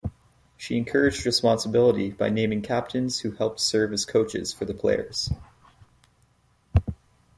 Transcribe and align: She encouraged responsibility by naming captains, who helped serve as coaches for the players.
She 0.57 0.77
encouraged 0.77 1.27
responsibility 1.27 2.09
by 2.09 2.31
naming 2.31 2.63
captains, 2.63 3.19
who 3.19 3.33
helped 3.33 3.59
serve 3.59 3.93
as 3.93 4.03
coaches 4.03 4.51
for 4.51 4.65
the 4.65 4.73
players. 4.73 5.29